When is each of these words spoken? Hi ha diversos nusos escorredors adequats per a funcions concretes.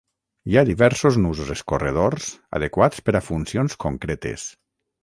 Hi 0.51 0.55
ha 0.57 0.63
diversos 0.69 1.19
nusos 1.25 1.51
escorredors 1.57 2.33
adequats 2.61 3.07
per 3.11 3.17
a 3.21 3.23
funcions 3.31 3.79
concretes. 3.87 4.53